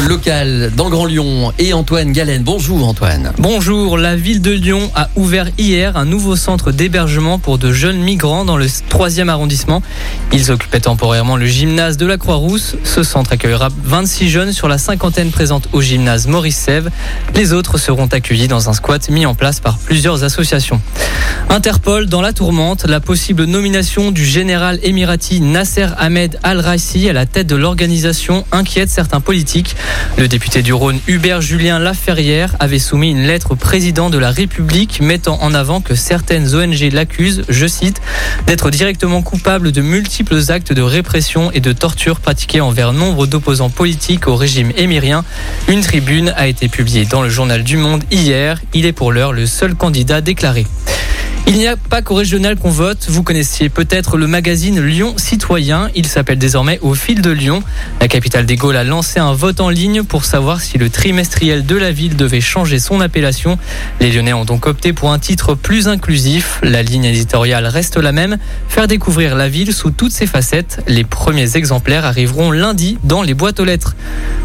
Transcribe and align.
Local 0.00 0.72
dans 0.76 0.90
Grand 0.90 1.04
Lyon 1.04 1.52
et 1.58 1.72
Antoine 1.72 2.12
Galen. 2.12 2.42
Bonjour 2.42 2.86
Antoine. 2.86 3.32
Bonjour, 3.38 3.96
la 3.96 4.16
ville 4.16 4.40
de 4.40 4.50
Lyon 4.50 4.90
a 4.94 5.08
ouvert 5.14 5.48
hier 5.56 5.96
un 5.96 6.04
nouveau 6.04 6.36
centre 6.36 6.72
d'hébergement 6.72 7.38
pour 7.38 7.58
de 7.58 7.72
jeunes 7.72 8.00
migrants 8.00 8.44
dans 8.44 8.56
le 8.56 8.66
3e 8.66 9.28
arrondissement. 9.28 9.82
Ils 10.32 10.50
occupaient 10.50 10.80
temporairement 10.80 11.36
le 11.36 11.46
gymnase 11.46 11.96
de 11.96 12.06
la 12.06 12.18
Croix-Rousse. 12.18 12.76
Ce 12.82 13.02
centre 13.02 13.32
accueillera 13.32 13.68
26 13.84 14.30
jeunes 14.30 14.52
sur 14.52 14.68
la 14.68 14.78
cinquantaine 14.78 15.30
présente 15.30 15.68
au 15.72 15.80
gymnase 15.80 16.26
Maurice 16.26 16.56
Sèvres. 16.56 16.90
Les 17.34 17.52
autres 17.52 17.78
seront 17.78 18.06
accueillis 18.06 18.48
dans 18.48 18.68
un 18.68 18.72
squat 18.72 19.08
mis 19.10 19.26
en 19.26 19.34
place 19.34 19.60
par 19.60 19.78
plusieurs 19.78 20.24
associations. 20.24 20.80
Interpol 21.50 22.06
dans 22.06 22.20
la 22.20 22.32
tourmente, 22.32 22.84
la 22.86 23.00
possible 23.00 23.44
nomination 23.44 24.10
du 24.10 24.24
général 24.24 24.80
émirati 24.82 25.40
Nasser 25.40 25.88
Ahmed 25.98 26.38
Al-Raisi 26.42 27.08
à 27.08 27.12
la 27.12 27.26
tête 27.26 27.46
de 27.46 27.54
l'organisation 27.54 28.44
inquiète 28.50 28.90
certains 28.90 29.20
politiques. 29.20 29.76
Le 30.16 30.28
député 30.28 30.62
du 30.62 30.72
Rhône 30.72 31.00
Hubert 31.08 31.40
Julien 31.40 31.78
Laferrière 31.78 32.54
avait 32.60 32.78
soumis 32.78 33.10
une 33.10 33.26
lettre 33.26 33.52
au 33.52 33.56
président 33.56 34.10
de 34.10 34.18
la 34.18 34.30
République 34.30 35.00
mettant 35.00 35.42
en 35.42 35.54
avant 35.54 35.80
que 35.80 35.94
certaines 35.94 36.54
ONG 36.54 36.92
l'accusent, 36.92 37.42
je 37.48 37.66
cite, 37.66 38.00
d'être 38.46 38.70
directement 38.70 39.22
coupable 39.22 39.72
de 39.72 39.80
multiples 39.80 40.40
actes 40.48 40.72
de 40.72 40.82
répression 40.82 41.50
et 41.50 41.60
de 41.60 41.72
torture 41.72 42.20
pratiqués 42.20 42.60
envers 42.60 42.92
nombre 42.92 43.26
d'opposants 43.26 43.70
politiques 43.70 44.28
au 44.28 44.36
régime 44.36 44.72
émirien. 44.76 45.24
Une 45.68 45.80
tribune 45.80 46.32
a 46.36 46.46
été 46.46 46.68
publiée 46.68 47.04
dans 47.04 47.22
le 47.22 47.28
journal 47.28 47.64
du 47.64 47.76
Monde 47.76 48.04
hier. 48.10 48.60
Il 48.72 48.86
est 48.86 48.92
pour 48.92 49.12
l'heure 49.12 49.32
le 49.32 49.46
seul 49.46 49.74
candidat 49.74 50.20
déclaré. 50.20 50.66
Il 51.46 51.58
n'y 51.58 51.66
a 51.66 51.76
pas 51.76 52.00
qu'au 52.00 52.14
régional 52.14 52.56
qu'on 52.56 52.70
vote. 52.70 53.06
Vous 53.10 53.22
connaissiez 53.22 53.68
peut-être 53.68 54.16
le 54.16 54.26
magazine 54.26 54.80
Lyon 54.80 55.12
Citoyen. 55.18 55.90
Il 55.94 56.06
s'appelle 56.06 56.38
désormais 56.38 56.78
Au 56.80 56.94
fil 56.94 57.20
de 57.20 57.30
Lyon. 57.30 57.62
La 58.00 58.08
capitale 58.08 58.46
des 58.46 58.56
Gaules 58.56 58.78
a 58.78 58.82
lancé 58.82 59.20
un 59.20 59.34
vote 59.34 59.60
en 59.60 59.68
ligne 59.68 60.04
pour 60.04 60.24
savoir 60.24 60.62
si 60.62 60.78
le 60.78 60.88
trimestriel 60.88 61.66
de 61.66 61.76
la 61.76 61.92
ville 61.92 62.16
devait 62.16 62.40
changer 62.40 62.78
son 62.78 63.02
appellation. 63.02 63.58
Les 64.00 64.10
Lyonnais 64.10 64.32
ont 64.32 64.46
donc 64.46 64.66
opté 64.66 64.94
pour 64.94 65.12
un 65.12 65.18
titre 65.18 65.54
plus 65.54 65.86
inclusif. 65.86 66.60
La 66.62 66.82
ligne 66.82 67.04
éditoriale 67.04 67.66
reste 67.66 67.98
la 67.98 68.12
même. 68.12 68.38
Faire 68.68 68.88
découvrir 68.88 69.36
la 69.36 69.50
ville 69.50 69.74
sous 69.74 69.90
toutes 69.90 70.12
ses 70.12 70.26
facettes. 70.26 70.82
Les 70.88 71.04
premiers 71.04 71.58
exemplaires 71.58 72.06
arriveront 72.06 72.52
lundi 72.52 72.96
dans 73.04 73.22
les 73.22 73.34
boîtes 73.34 73.60
aux 73.60 73.66
lettres. 73.66 73.94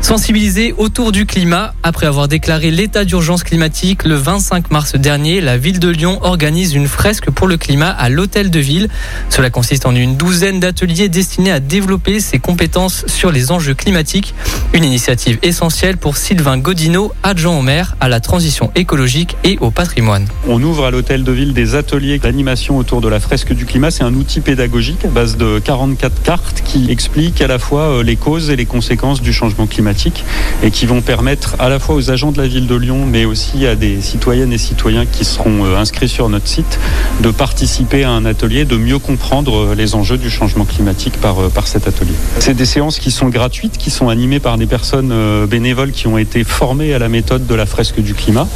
Sensibiliser 0.00 0.74
autour 0.76 1.10
du 1.10 1.26
climat. 1.26 1.74
Après 1.82 2.06
avoir 2.06 2.28
déclaré 2.28 2.70
l'état 2.70 3.04
d'urgence 3.04 3.42
climatique 3.42 4.04
le 4.04 4.14
25 4.14 4.70
mars 4.70 4.94
dernier, 4.94 5.40
la 5.40 5.56
ville 5.56 5.80
de 5.80 5.88
Lyon 5.88 6.18
organise 6.22 6.74
une 6.74 6.83
fresque 6.88 7.30
pour 7.30 7.46
le 7.46 7.56
climat 7.56 7.90
à 7.90 8.08
l'hôtel 8.08 8.50
de 8.50 8.60
ville. 8.60 8.88
Cela 9.28 9.50
consiste 9.50 9.86
en 9.86 9.94
une 9.94 10.16
douzaine 10.16 10.60
d'ateliers 10.60 11.08
destinés 11.08 11.50
à 11.50 11.60
développer 11.60 12.20
ses 12.20 12.38
compétences 12.38 13.04
sur 13.06 13.30
les 13.30 13.50
enjeux 13.50 13.74
climatiques. 13.74 14.34
Une 14.72 14.84
initiative 14.84 15.38
essentielle 15.42 15.96
pour 15.96 16.16
Sylvain 16.16 16.58
Godino, 16.58 17.12
adjoint 17.22 17.58
au 17.58 17.62
maire 17.62 17.96
à 18.00 18.08
la 18.08 18.20
transition 18.20 18.70
écologique 18.74 19.36
et 19.44 19.58
au 19.60 19.70
patrimoine. 19.70 20.26
On 20.48 20.62
ouvre 20.62 20.84
à 20.84 20.90
l'hôtel 20.90 21.24
de 21.24 21.32
ville 21.32 21.54
des 21.54 21.74
ateliers 21.74 22.18
d'animation 22.18 22.76
autour 22.76 23.00
de 23.00 23.08
la 23.08 23.20
fresque 23.20 23.52
du 23.52 23.66
climat. 23.66 23.90
C'est 23.90 24.04
un 24.04 24.14
outil 24.14 24.40
pédagogique 24.40 25.04
à 25.04 25.08
base 25.08 25.36
de 25.36 25.58
44 25.58 26.22
cartes 26.22 26.62
qui 26.64 26.90
expliquent 26.90 27.40
à 27.40 27.46
la 27.46 27.58
fois 27.58 27.82
euh, 27.82 28.02
les 28.02 28.16
causes 28.16 28.50
et 28.50 28.56
les 28.56 28.66
conséquences 28.66 29.22
du 29.22 29.32
changement 29.32 29.66
climatique 29.66 30.24
et 30.62 30.70
qui 30.70 30.86
vont 30.86 31.00
permettre 31.00 31.56
à 31.58 31.68
la 31.68 31.78
fois 31.78 31.94
aux 31.94 32.10
agents 32.10 32.32
de 32.32 32.40
la 32.40 32.46
ville 32.46 32.66
de 32.66 32.74
Lyon 32.74 33.06
mais 33.06 33.24
aussi 33.24 33.66
à 33.66 33.74
des 33.74 34.00
citoyennes 34.00 34.52
et 34.52 34.58
citoyens 34.58 35.06
qui 35.06 35.24
seront 35.24 35.64
euh, 35.64 35.76
inscrits 35.76 36.08
sur 36.08 36.28
notre 36.28 36.48
site 36.48 36.73
de 37.20 37.30
participer 37.30 38.04
à 38.04 38.10
un 38.10 38.24
atelier, 38.24 38.64
de 38.64 38.76
mieux 38.76 38.98
comprendre 38.98 39.74
les 39.74 39.94
enjeux 39.94 40.18
du 40.18 40.30
changement 40.30 40.64
climatique 40.64 41.20
par, 41.20 41.38
euh, 41.38 41.48
par 41.48 41.66
cet 41.66 41.86
atelier. 41.86 42.14
C'est 42.40 42.54
des 42.54 42.66
séances 42.66 42.98
qui 42.98 43.10
sont 43.10 43.28
gratuites, 43.28 43.78
qui 43.78 43.90
sont 43.90 44.08
animées 44.08 44.40
par 44.40 44.58
des 44.58 44.66
personnes 44.66 45.10
euh, 45.12 45.46
bénévoles 45.46 45.92
qui 45.92 46.06
ont 46.06 46.18
été 46.18 46.44
formées 46.44 46.94
à 46.94 46.98
la 46.98 47.08
méthode 47.08 47.46
de 47.46 47.54
la 47.54 47.66
fresque 47.66 48.00
du 48.00 48.14
climat. 48.14 48.48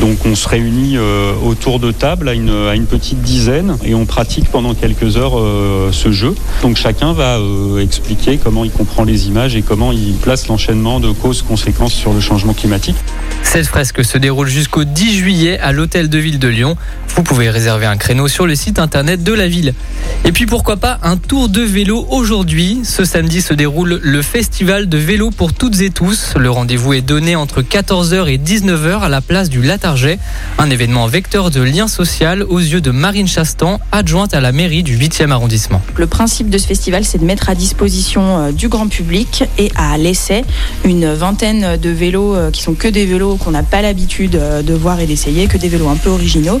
Donc 0.00 0.24
on 0.24 0.34
se 0.34 0.48
réunit 0.48 0.96
euh, 0.96 1.32
autour 1.44 1.78
de 1.78 1.92
table 1.92 2.28
à 2.28 2.34
une, 2.34 2.68
à 2.68 2.74
une 2.74 2.86
petite 2.86 3.20
dizaine 3.20 3.76
et 3.84 3.94
on 3.94 4.06
pratique 4.06 4.50
pendant 4.50 4.74
quelques 4.74 5.16
heures 5.16 5.40
ce 5.92 6.12
jeu. 6.12 6.34
Donc 6.62 6.76
chacun 6.76 7.12
va 7.12 7.38
expliquer 7.80 8.38
comment 8.42 8.64
il 8.64 8.70
comprend 8.70 9.04
les 9.04 9.28
images 9.28 9.56
et 9.56 9.62
comment 9.62 9.92
il 9.92 10.14
place 10.14 10.48
l'enchaînement 10.48 11.00
de 11.00 11.10
causes-conséquences 11.10 11.92
sur 11.92 12.12
le 12.12 12.20
changement 12.20 12.54
climatique. 12.54 12.96
Cette 13.42 13.66
fresque 13.66 14.04
se 14.04 14.18
déroule 14.18 14.48
jusqu'au 14.48 14.84
10 14.84 15.16
juillet 15.16 15.58
à 15.60 15.72
l'hôtel 15.72 16.08
de 16.08 16.18
ville 16.18 16.38
de 16.38 16.48
Lyon. 16.48 16.76
Vous 17.14 17.22
pouvez 17.22 17.48
réserver 17.48 17.65
un 17.68 17.96
créneau 17.96 18.28
sur 18.28 18.46
le 18.46 18.54
site 18.54 18.78
internet 18.78 19.22
de 19.22 19.32
la 19.32 19.48
ville. 19.48 19.74
Et 20.24 20.32
puis 20.32 20.46
pourquoi 20.46 20.76
pas 20.76 20.98
un 21.02 21.16
tour 21.16 21.48
de 21.48 21.60
vélo 21.60 22.06
aujourd'hui? 22.10 22.80
Ce 22.84 23.04
samedi 23.04 23.42
se 23.42 23.54
déroule 23.54 24.00
le 24.02 24.22
festival 24.22 24.88
de 24.88 24.98
vélo 24.98 25.30
pour 25.30 25.52
toutes 25.52 25.80
et 25.80 25.90
tous. 25.90 26.34
Le 26.36 26.50
rendez-vous 26.50 26.94
est 26.94 27.02
donné 27.02 27.36
entre 27.36 27.62
14h 27.62 28.28
et 28.28 28.38
19h 28.38 29.00
à 29.00 29.08
la 29.08 29.20
place 29.20 29.48
du 29.48 29.62
Latarget. 29.62 30.18
Un 30.58 30.70
événement 30.70 31.06
vecteur 31.06 31.50
de 31.50 31.60
lien 31.60 31.88
social 31.88 32.42
aux 32.42 32.58
yeux 32.58 32.80
de 32.80 32.90
Marine 32.90 33.28
Chastan, 33.28 33.80
adjointe 33.92 34.34
à 34.34 34.40
la 34.40 34.52
mairie 34.52 34.82
du 34.82 34.96
8e 34.96 35.30
arrondissement. 35.30 35.82
Le 35.96 36.06
principe 36.06 36.50
de 36.50 36.58
ce 36.58 36.66
festival, 36.66 37.04
c'est 37.04 37.18
de 37.18 37.24
mettre 37.24 37.48
à 37.48 37.54
disposition 37.54 38.38
euh, 38.38 38.52
du 38.52 38.68
grand 38.68 38.88
public 38.88 39.44
et 39.58 39.70
à 39.76 39.98
l'essai 39.98 40.44
une 40.84 41.12
vingtaine 41.12 41.76
de 41.76 41.90
vélos 41.90 42.34
euh, 42.34 42.50
qui 42.50 42.62
sont 42.62 42.74
que 42.74 42.88
des 42.88 43.06
vélos 43.06 43.36
qu'on 43.36 43.50
n'a 43.50 43.62
pas 43.62 43.82
l'habitude 43.82 44.36
euh, 44.36 44.62
de 44.62 44.74
voir 44.74 45.00
et 45.00 45.06
d'essayer, 45.06 45.46
que 45.46 45.58
des 45.58 45.68
vélos 45.68 45.88
un 45.88 45.96
peu 45.96 46.10
originaux 46.10 46.60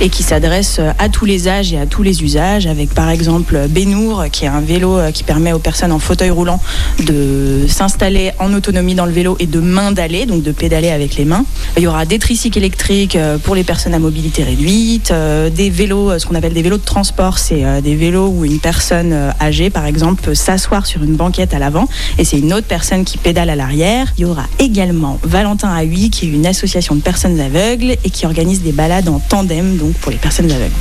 et 0.00 0.08
qui 0.08 0.22
s'adresse 0.44 0.78
à 0.98 1.08
tous 1.08 1.24
les 1.24 1.48
âges 1.48 1.72
et 1.72 1.78
à 1.78 1.86
tous 1.86 2.02
les 2.02 2.22
usages, 2.22 2.66
avec 2.66 2.92
par 2.92 3.08
exemple 3.08 3.58
Benour, 3.70 4.26
qui 4.30 4.44
est 4.44 4.48
un 4.48 4.60
vélo 4.60 4.98
euh, 4.98 5.10
qui 5.10 5.22
permet 5.24 5.54
aux 5.54 5.58
personnes 5.58 5.90
en 5.90 5.98
fauteuil 5.98 6.28
roulant 6.28 6.60
de 7.06 7.64
s'installer 7.66 8.32
en 8.38 8.52
autonomie 8.52 8.94
dans 8.94 9.06
le 9.06 9.12
vélo 9.12 9.38
et 9.40 9.46
de 9.46 9.58
main 9.60 9.90
d'aller, 9.90 10.26
donc 10.26 10.42
de 10.42 10.52
pédaler 10.52 10.90
avec 10.90 11.16
les 11.16 11.24
mains. 11.24 11.46
Il 11.78 11.82
y 11.82 11.86
aura 11.86 12.04
des 12.04 12.18
tricycles 12.18 12.58
électriques 12.58 13.16
euh, 13.16 13.38
pour 13.38 13.54
les 13.54 13.64
personnes 13.64 13.94
à 13.94 13.98
mobilité 13.98 14.44
réduite, 14.44 15.12
euh, 15.12 15.48
des 15.48 15.70
vélos, 15.70 16.18
ce 16.18 16.26
qu'on 16.26 16.34
appelle 16.34 16.52
des 16.52 16.62
vélos 16.62 16.76
de 16.76 16.84
transport, 16.84 17.38
c'est 17.38 17.80
des 17.80 17.96
vélos 17.96 18.28
où 18.28 18.44
une 18.44 18.58
personne 18.58 19.32
âgée, 19.40 19.70
par 19.70 19.86
exemple, 19.86 20.22
peut 20.22 20.34
s'asseoir 20.34 20.84
sur 20.84 21.02
une 21.02 21.14
banquette 21.14 21.54
à 21.54 21.58
l'avant 21.58 21.88
et 22.18 22.24
c'est 22.24 22.38
une 22.38 22.52
autre 22.52 22.66
personne 22.66 23.04
qui 23.04 23.16
pédale 23.16 23.48
à 23.48 23.56
l'arrière. 23.56 24.12
Il 24.18 24.22
y 24.22 24.24
aura 24.26 24.44
également 24.58 25.18
Valentin 25.22 25.74
Ahui, 25.74 26.10
qui 26.10 26.26
est 26.26 26.28
une 26.28 26.46
association 26.46 26.94
de 26.96 27.00
personnes 27.00 27.40
aveugles 27.40 27.96
et 28.04 28.10
qui 28.10 28.26
organise 28.26 28.62
des 28.62 28.72
balades 28.72 29.08
en 29.08 29.20
tandem, 29.20 29.78
donc 29.78 29.94
pour 29.94 30.12
les 30.12 30.18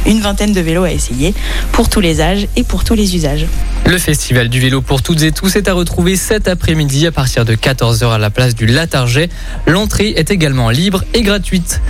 Une 0.05 0.21
vingtaine 0.21 0.53
de 0.53 0.61
vélos 0.61 0.83
à 0.83 0.91
essayer 0.91 1.33
pour 1.71 1.89
tous 1.89 1.99
les 1.99 2.21
âges 2.21 2.47
et 2.55 2.63
pour 2.63 2.83
tous 2.83 2.93
les 2.93 3.15
usages. 3.15 3.45
Le 3.85 3.97
festival 3.97 4.49
du 4.49 4.59
vélo 4.59 4.81
pour 4.81 5.01
toutes 5.01 5.21
et 5.21 5.31
tous 5.31 5.55
est 5.55 5.67
à 5.67 5.73
retrouver 5.73 6.15
cet 6.15 6.47
après-midi 6.47 7.05
à 7.07 7.11
partir 7.11 7.43
de 7.45 7.53
14h 7.53 8.11
à 8.11 8.17
la 8.17 8.29
place 8.29 8.55
du 8.55 8.65
Latarget. 8.65 9.29
L'entrée 9.67 10.13
est 10.15 10.31
également 10.31 10.69
libre 10.69 11.03
et 11.13 11.21
gratuite. 11.21 11.81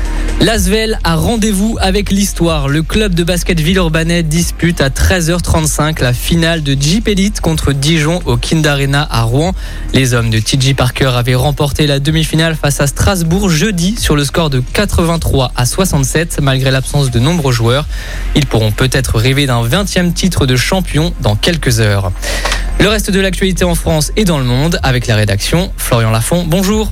L'Asvel 0.41 0.99
a 1.03 1.15
rendez-vous 1.15 1.77
avec 1.79 2.11
l'histoire. 2.11 2.67
Le 2.67 2.83
club 2.83 3.13
de 3.13 3.23
basket 3.23 3.59
Villeurbanais 3.59 4.23
dispute 4.23 4.81
à 4.81 4.89
13h35 4.89 6.01
la 6.01 6.11
finale 6.11 6.63
de 6.63 6.75
Jeep 6.79 7.07
Elite 7.07 7.39
contre 7.39 7.71
Dijon 7.71 8.19
au 8.25 8.35
Kind 8.35 8.67
Arena 8.67 9.07
à 9.09 9.21
Rouen. 9.23 9.53
Les 9.93 10.13
hommes 10.13 10.29
de 10.29 10.39
TJ 10.39 10.75
Parker 10.75 11.11
avaient 11.15 11.35
remporté 11.35 11.87
la 11.87 11.99
demi-finale 11.99 12.55
face 12.55 12.81
à 12.81 12.87
Strasbourg 12.87 13.49
jeudi 13.49 13.95
sur 13.97 14.15
le 14.15 14.25
score 14.25 14.49
de 14.49 14.61
83 14.73 15.53
à 15.55 15.65
67 15.65 16.39
malgré 16.41 16.71
l'absence 16.71 17.09
de 17.09 17.19
nombreux 17.19 17.53
joueurs. 17.53 17.87
Ils 18.35 18.45
pourront 18.45 18.71
peut-être 18.71 19.17
rêver 19.17 19.45
d'un 19.45 19.65
20e 19.65 20.11
titre 20.11 20.45
de 20.45 20.57
champion 20.57 21.13
dans 21.21 21.35
quelques 21.35 21.79
heures. 21.79 22.11
Le 22.79 22.89
reste 22.89 23.11
de 23.11 23.19
l'actualité 23.21 23.63
en 23.63 23.75
France 23.75 24.11
et 24.17 24.25
dans 24.25 24.39
le 24.39 24.45
monde 24.45 24.79
avec 24.83 25.07
la 25.07 25.15
rédaction. 25.15 25.71
Florian 25.77 26.11
Lafont, 26.11 26.43
bonjour. 26.45 26.91